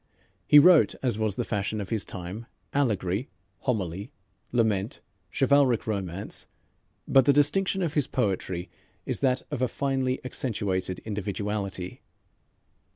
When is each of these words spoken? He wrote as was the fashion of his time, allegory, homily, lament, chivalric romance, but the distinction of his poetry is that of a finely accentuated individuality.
He 0.47 0.57
wrote 0.57 0.95
as 1.03 1.19
was 1.19 1.35
the 1.35 1.45
fashion 1.45 1.79
of 1.79 1.89
his 1.89 2.05
time, 2.05 2.47
allegory, 2.73 3.29
homily, 3.59 4.09
lament, 4.51 4.99
chivalric 5.31 5.85
romance, 5.85 6.47
but 7.07 7.25
the 7.25 7.31
distinction 7.33 7.83
of 7.83 7.93
his 7.93 8.07
poetry 8.07 8.67
is 9.05 9.19
that 9.19 9.43
of 9.51 9.61
a 9.61 9.67
finely 9.67 10.19
accentuated 10.25 10.97
individuality. 11.05 12.01